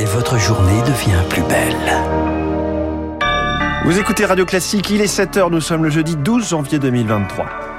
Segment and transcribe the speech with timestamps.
[0.00, 1.76] et votre journée devient plus belle.
[3.84, 7.69] Vous écoutez Radio Classique, il est 7h, nous sommes le jeudi 12 janvier 2023.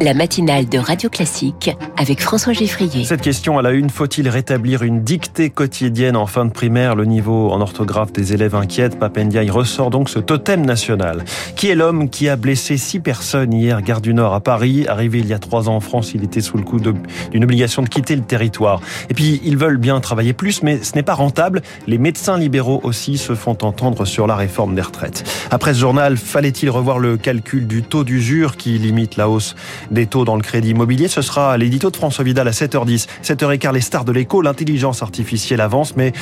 [0.00, 3.04] La matinale de Radio Classique avec François Geffrier.
[3.04, 6.96] Cette question à la une, faut-il rétablir une dictée quotidienne en fin de primaire?
[6.96, 8.98] Le niveau en orthographe des élèves inquiète.
[8.98, 11.24] Papendiaï ressort donc ce totem national.
[11.56, 14.86] Qui est l'homme qui a blessé six personnes hier, gare du Nord à Paris?
[14.88, 17.82] Arrivé il y a trois ans en France, il était sous le coup d'une obligation
[17.82, 18.80] de quitter le territoire.
[19.10, 21.62] Et puis, ils veulent bien travailler plus, mais ce n'est pas rentable.
[21.86, 25.24] Les médecins libéraux aussi se font entendre sur la réforme des retraites.
[25.50, 29.54] Après ce journal, fallait-il revoir le calcul du taux d'usure qui limite la hausse
[29.94, 31.08] des taux dans le crédit immobilier.
[31.08, 33.06] Ce sera l'édito de François Vidal à 7h10.
[33.22, 34.42] 7h15, les stars de l'écho.
[34.42, 36.12] L'intelligence artificielle avance, mais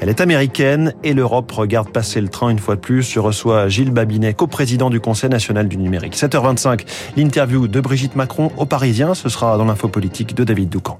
[0.00, 3.10] elle est américaine et l'Europe regarde passer le train une fois de plus.
[3.10, 6.16] Je reçois Gilles Babinet, coprésident du Conseil national du numérique.
[6.16, 9.14] 7h25, l'interview de Brigitte Macron au Parisien.
[9.14, 10.98] Ce sera dans l'info politique de David Doucan.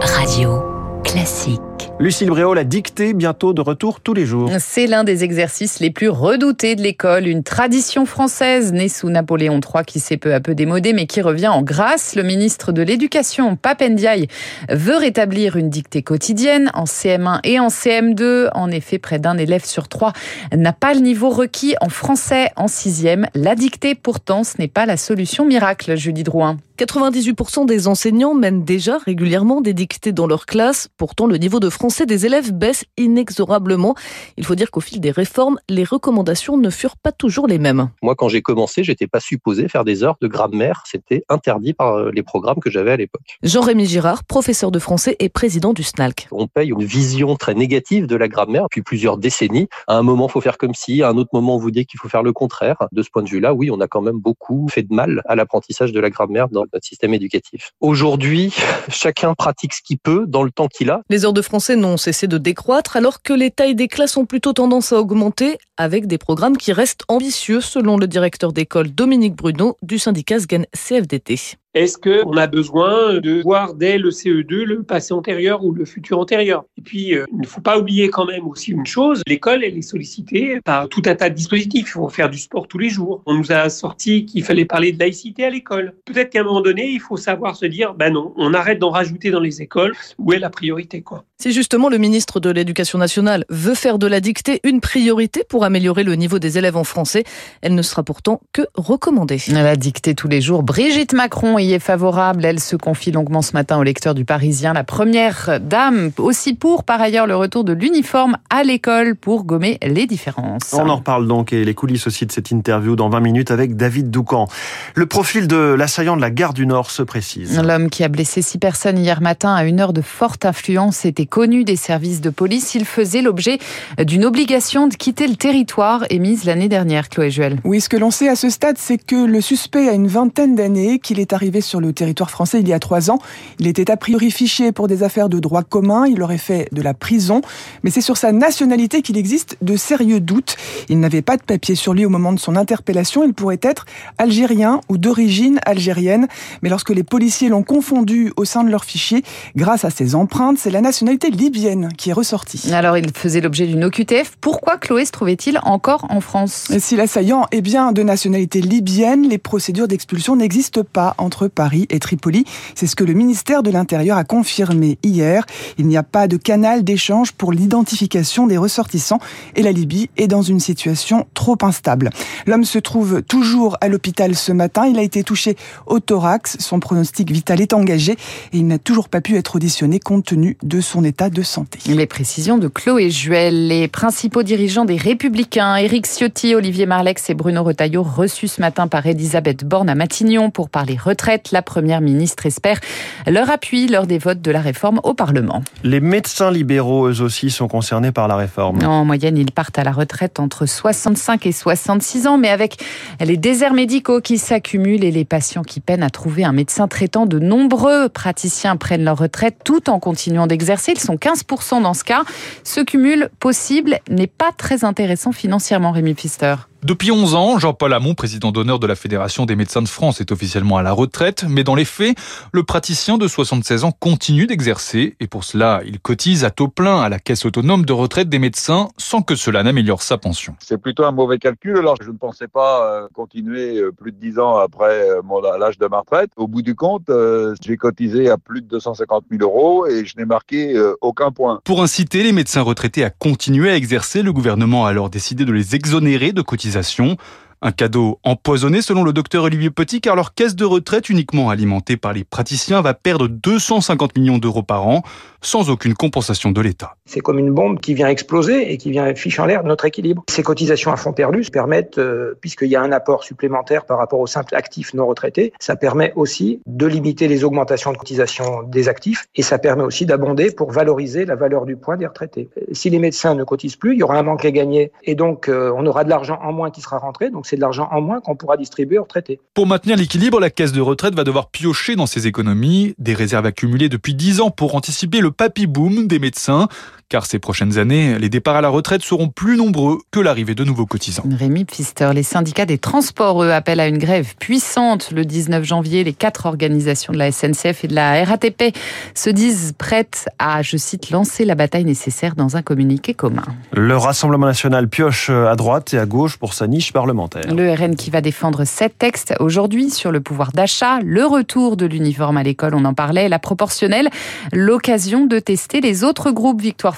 [0.00, 0.62] Radio
[1.04, 1.71] classique.
[1.98, 4.50] Lucille Bréau, la dictée, bientôt de retour tous les jours.
[4.58, 9.60] C'est l'un des exercices les plus redoutés de l'école, une tradition française née sous Napoléon
[9.60, 12.14] III qui s'est peu à peu démodée mais qui revient en grâce.
[12.14, 14.28] Le ministre de l'Éducation, Papendiaï,
[14.70, 18.50] veut rétablir une dictée quotidienne en CM1 et en CM2.
[18.54, 20.12] En effet, près d'un élève sur trois
[20.54, 23.26] n'a pas le niveau requis en français en sixième.
[23.34, 26.56] La dictée, pourtant, ce n'est pas la solution miracle, Julie Drouin.
[26.78, 30.88] 98% des enseignants mènent déjà régulièrement des dictées dans leur classe.
[30.96, 33.94] Pourtant, le niveau de français des élèves baisse inexorablement.
[34.36, 37.90] Il faut dire qu'au fil des réformes, les recommandations ne furent pas toujours les mêmes.
[38.02, 40.84] Moi, quand j'ai commencé, j'étais pas supposé faire des heures de grammaire.
[40.86, 43.38] C'était interdit par euh, les programmes que j'avais à l'époque.
[43.42, 46.28] Jean-Rémy Girard, professeur de français et président du SNALC.
[46.30, 49.68] On paye une vision très négative de la grammaire depuis plusieurs décennies.
[49.88, 51.86] À un moment, il faut faire comme si, à un autre moment, on vous dit
[51.86, 52.76] qu'il faut faire le contraire.
[52.92, 55.34] De ce point de vue-là, oui, on a quand même beaucoup fait de mal à
[55.34, 57.72] l'apprentissage de la grammaire dans notre système éducatif.
[57.80, 58.52] Aujourd'hui,
[58.88, 61.02] chacun pratique ce qu'il peut dans le temps qu'il a.
[61.08, 64.26] Les heures de français n'ont cessé de décroître alors que les tailles des classes ont
[64.26, 69.34] plutôt tendance à augmenter avec des programmes qui restent ambitieux selon le directeur d'école Dominique
[69.34, 71.61] Bruno du syndicat SGEN CFDT.
[71.74, 76.18] Est-ce qu'on a besoin de voir dès le CE2 le passé antérieur ou le futur
[76.18, 76.64] antérieur?
[76.76, 79.78] Et puis, euh, il ne faut pas oublier quand même aussi une chose, l'école, elle
[79.78, 81.86] est sollicitée par tout un tas de dispositifs.
[81.86, 83.22] Il faut faire du sport tous les jours.
[83.24, 85.94] On nous a sorti qu'il fallait parler de laïcité à l'école.
[86.04, 88.90] Peut-être qu'à un moment donné, il faut savoir se dire, ben non, on arrête d'en
[88.90, 89.94] rajouter dans les écoles.
[90.18, 91.24] Où est la priorité, quoi?
[91.42, 95.64] Si justement le ministre de l'Éducation nationale veut faire de la dictée une priorité pour
[95.64, 97.24] améliorer le niveau des élèves en français,
[97.62, 99.38] elle ne sera pourtant que recommandée.
[99.48, 100.62] La dictée tous les jours.
[100.62, 102.44] Brigitte Macron est favorable.
[102.44, 104.72] Elle se confie longuement ce matin au lecteur du Parisien.
[104.72, 109.78] La première dame aussi pour, par ailleurs, le retour de l'uniforme à l'école pour gommer
[109.82, 110.72] les différences.
[110.72, 113.76] On en reparle donc et les coulisses aussi de cette interview dans 20 minutes avec
[113.76, 114.48] David Doucan.
[114.94, 117.60] Le profil de l'assaillant de la gare du Nord se précise.
[117.60, 121.26] L'homme qui a blessé six personnes hier matin à une heure de forte influence était
[121.26, 122.74] connu des services de police.
[122.74, 123.58] Il faisait l'objet
[123.98, 127.58] d'une obligation de quitter le territoire émise l'année dernière, Chloé Juel.
[127.64, 130.54] Oui, ce que l'on sait à ce stade, c'est que le suspect a une vingtaine
[130.54, 133.18] d'années, qu'il est arrivé sur le territoire français il y a trois ans.
[133.58, 136.06] Il était a priori fiché pour des affaires de droit commun.
[136.06, 137.42] Il aurait fait de la prison.
[137.82, 140.56] Mais c'est sur sa nationalité qu'il existe de sérieux doutes.
[140.88, 143.24] Il n'avait pas de papier sur lui au moment de son interpellation.
[143.24, 143.86] Il pourrait être
[144.18, 146.28] algérien ou d'origine algérienne.
[146.62, 149.22] Mais lorsque les policiers l'ont confondu au sein de leur fichier,
[149.56, 152.72] grâce à ses empreintes, c'est la nationalité libyenne qui est ressortie.
[152.72, 154.36] Alors il faisait l'objet d'une OQTF.
[154.40, 156.70] Pourquoi Chloé se trouvait-il encore en France?
[156.78, 161.98] Si l'assaillant est bien de nationalité libyenne, les procédures d'expulsion n'existent pas entre Paris et
[161.98, 162.44] Tripoli.
[162.74, 165.44] C'est ce que le ministère de l'Intérieur a confirmé hier.
[165.78, 169.20] Il n'y a pas de canal d'échange pour l'identification des ressortissants
[169.56, 172.10] et la Libye est dans une situation trop instable.
[172.46, 174.86] L'homme se trouve toujours à l'hôpital ce matin.
[174.86, 176.56] Il a été touché au thorax.
[176.58, 180.56] Son pronostic vital est engagé et il n'a toujours pas pu être auditionné compte tenu
[180.62, 181.78] de son état de santé.
[181.86, 183.68] Les précisions de Chloé Juel.
[183.68, 188.88] Les principaux dirigeants des Républicains, Éric Ciotti, Olivier Marlex et Bruno Retailleau, reçus ce matin
[188.88, 191.31] par Elisabeth Borne à Matignon pour parler retraite.
[191.52, 192.78] La Première ministre espère
[193.26, 195.62] leur appui lors des votes de la réforme au Parlement.
[195.84, 198.84] Les médecins libéraux, eux aussi, sont concernés par la réforme.
[198.84, 202.76] En moyenne, ils partent à la retraite entre 65 et 66 ans, mais avec
[203.20, 207.26] les déserts médicaux qui s'accumulent et les patients qui peinent à trouver un médecin traitant,
[207.26, 210.92] de nombreux praticiens prennent leur retraite tout en continuant d'exercer.
[210.92, 212.22] Ils sont 15% dans ce cas.
[212.64, 216.54] Ce cumul possible n'est pas très intéressant financièrement, Rémi Pfister.
[216.84, 220.32] Depuis 11 ans, Jean-Paul Hamon, président d'honneur de la Fédération des médecins de France, est
[220.32, 222.18] officiellement à la retraite, mais dans les faits,
[222.50, 227.00] le praticien de 76 ans continue d'exercer et pour cela, il cotise à taux plein
[227.00, 230.56] à la caisse autonome de retraite des médecins sans que cela n'améliore sa pension.
[230.58, 234.16] C'est plutôt un mauvais calcul, alors je ne pensais pas euh, continuer euh, plus de
[234.16, 236.30] 10 ans après euh, l'âge de ma retraite.
[236.34, 237.12] Au bout du compte,
[237.60, 241.60] j'ai cotisé à plus de 250 000 euros et je n'ai marqué aucun point.
[241.62, 245.52] Pour inciter les médecins retraités à continuer à exercer, le gouvernement a alors décidé de
[245.52, 247.18] les exonérer de cotisations privatisation
[247.62, 251.96] un cadeau empoisonné selon le docteur Olivier Petit car leur caisse de retraite uniquement alimentée
[251.96, 255.02] par les praticiens va perdre 250 millions d'euros par an
[255.40, 256.96] sans aucune compensation de l'État.
[257.04, 260.24] C'est comme une bombe qui vient exploser et qui vient ficher en l'air notre équilibre.
[260.30, 264.20] Ces cotisations à fonds perdus permettent, euh, puisqu'il y a un apport supplémentaire par rapport
[264.20, 268.88] aux simples actifs non retraités, ça permet aussi de limiter les augmentations de cotisations des
[268.88, 272.48] actifs et ça permet aussi d'abonder pour valoriser la valeur du point des retraités.
[272.72, 275.48] Si les médecins ne cotisent plus, il y aura un manque à gagner et donc
[275.48, 278.22] euh, on aura de l'argent en moins qui sera rentré, c'est de l'argent en moins
[278.22, 279.38] qu'on pourra distribuer aux retraités.
[279.52, 283.44] Pour maintenir l'équilibre, la caisse de retraite va devoir piocher dans ses économies, des réserves
[283.44, 286.68] accumulées depuis 10 ans pour anticiper le papy boom des médecins
[287.12, 290.64] car ces prochaines années, les départs à la retraite seront plus nombreux que l'arrivée de
[290.64, 291.24] nouveaux cotisants.
[291.30, 296.04] Rémi Pfister, les syndicats des transports, eux, appellent à une grève puissante le 19 janvier.
[296.04, 298.74] Les quatre organisations de la SNCF et de la RATP
[299.14, 303.44] se disent prêtes à, je cite, lancer la bataille nécessaire dans un communiqué commun.
[303.72, 307.41] Le Rassemblement national pioche à droite et à gauche pour sa niche parlementaire.
[307.48, 311.86] Le RN qui va défendre sept textes aujourd'hui sur le pouvoir d'achat, le retour de
[311.86, 314.08] l'uniforme à l'école, on en parlait, la proportionnelle,
[314.52, 316.96] l'occasion de tester les autres groupes Victoire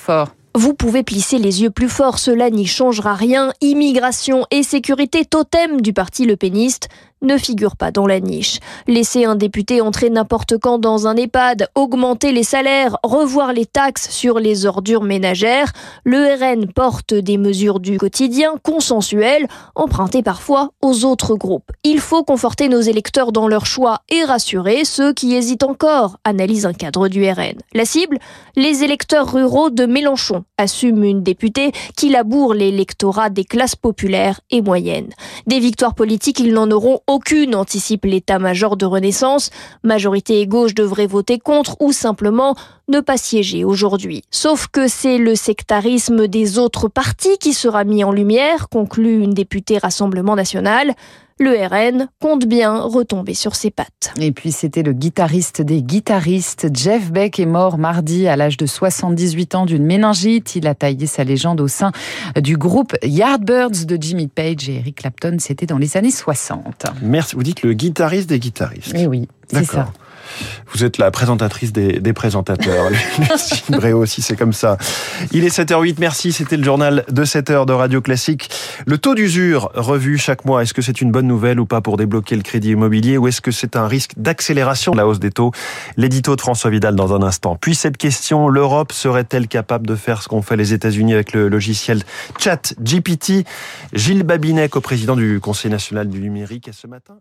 [0.56, 3.52] vous pouvez plisser les yeux plus fort, cela n'y changera rien.
[3.60, 6.88] Immigration et sécurité totem du parti Le Péniste
[7.24, 8.60] ne figure pas dans la niche.
[8.86, 14.10] Laisser un député entrer n'importe quand dans un EHPAD, augmenter les salaires, revoir les taxes
[14.10, 15.72] sur les ordures ménagères,
[16.04, 21.70] le RN porte des mesures du quotidien consensuelles, empruntées parfois aux autres groupes.
[21.82, 26.66] Il faut conforter nos électeurs dans leur choix et rassurer ceux qui hésitent encore, analyse
[26.66, 27.58] un cadre du RN.
[27.74, 28.18] La cible
[28.56, 34.62] Les électeurs ruraux de Mélenchon, assume une députée qui laboure l'électorat des classes populaires et
[34.62, 35.10] moyennes.
[35.46, 39.50] Des victoires politiques, ils n'en auront aucune, anticipe l'état-major de Renaissance.
[39.84, 42.56] Majorité et gauche devraient voter contre ou simplement
[42.88, 44.24] ne pas siéger aujourd'hui.
[44.32, 49.32] Sauf que c'est le sectarisme des autres partis qui sera mis en lumière, conclut une
[49.32, 50.94] députée Rassemblement national
[51.40, 54.12] le RN compte bien retomber sur ses pattes.
[54.20, 56.68] Et puis c'était le guitariste des guitaristes.
[56.72, 60.56] Jeff Beck est mort mardi à l'âge de 78 ans d'une méningite.
[60.56, 61.92] Il a taillé sa légende au sein
[62.40, 65.36] du groupe Yardbirds de Jimmy Page et Eric Clapton.
[65.38, 66.86] C'était dans les années 60.
[67.02, 67.36] Merci.
[67.36, 68.92] Vous dites le guitariste des guitaristes.
[68.94, 69.92] Eh oui, c'est ça.
[70.72, 72.90] Vous êtes la présentatrice des, des présentateurs.
[73.18, 74.76] Lucine Bréau aussi, c'est comme ça.
[75.32, 76.32] Il est 7h08, merci.
[76.32, 78.50] C'était le journal de 7h de Radio Classique.
[78.86, 81.96] Le taux d'usure revu chaque mois, est-ce que c'est une bonne nouvelle ou pas pour
[81.96, 85.30] débloquer le crédit immobilier ou est-ce que c'est un risque d'accélération de la hausse des
[85.30, 85.52] taux?
[85.96, 87.56] L'édito de François Vidal dans un instant.
[87.60, 91.48] Puis cette question, l'Europe serait-elle capable de faire ce qu'ont fait les États-Unis avec le
[91.48, 92.02] logiciel
[92.38, 93.46] Chat GPT
[93.92, 97.14] Gilles Babinet, co-président du Conseil national du numérique, ce matin